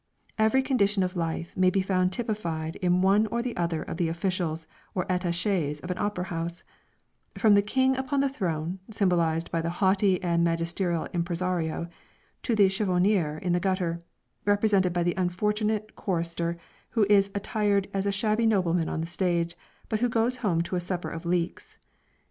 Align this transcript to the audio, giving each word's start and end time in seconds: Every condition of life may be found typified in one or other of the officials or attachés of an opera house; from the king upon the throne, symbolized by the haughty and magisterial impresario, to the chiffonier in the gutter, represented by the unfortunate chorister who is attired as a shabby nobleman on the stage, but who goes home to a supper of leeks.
Every 0.39 0.63
condition 0.63 1.03
of 1.03 1.15
life 1.15 1.55
may 1.55 1.69
be 1.69 1.83
found 1.83 2.11
typified 2.11 2.75
in 2.77 3.03
one 3.03 3.27
or 3.27 3.43
other 3.55 3.83
of 3.83 3.97
the 3.97 4.07
officials 4.09 4.65
or 4.95 5.05
attachés 5.05 5.79
of 5.83 5.91
an 5.91 5.99
opera 5.99 6.23
house; 6.23 6.63
from 7.37 7.53
the 7.53 7.61
king 7.61 7.95
upon 7.95 8.19
the 8.19 8.27
throne, 8.27 8.79
symbolized 8.89 9.51
by 9.51 9.61
the 9.61 9.69
haughty 9.69 10.19
and 10.23 10.43
magisterial 10.43 11.07
impresario, 11.13 11.87
to 12.41 12.55
the 12.55 12.65
chiffonier 12.67 13.37
in 13.43 13.51
the 13.53 13.59
gutter, 13.59 13.99
represented 14.43 14.91
by 14.91 15.03
the 15.03 15.13
unfortunate 15.17 15.95
chorister 15.95 16.57
who 16.97 17.05
is 17.07 17.29
attired 17.35 17.87
as 17.93 18.07
a 18.07 18.11
shabby 18.11 18.47
nobleman 18.47 18.89
on 18.89 19.01
the 19.01 19.05
stage, 19.05 19.55
but 19.87 19.99
who 19.99 20.09
goes 20.09 20.37
home 20.37 20.61
to 20.63 20.75
a 20.75 20.79
supper 20.79 21.11
of 21.11 21.27
leeks. 21.27 21.77